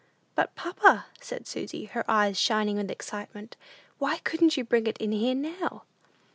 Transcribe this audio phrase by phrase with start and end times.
[0.33, 3.55] "But, papa," said Susy, her eyes shining with excitement,
[3.99, 5.83] "why couldn't you bring it in here now?"